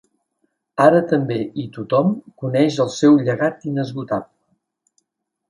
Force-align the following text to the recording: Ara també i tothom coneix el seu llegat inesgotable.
Ara 0.85 1.01
també 1.11 1.37
i 1.63 1.65
tothom 1.75 2.09
coneix 2.45 2.79
el 2.85 2.91
seu 2.95 3.21
llegat 3.29 3.69
inesgotable. 3.75 4.99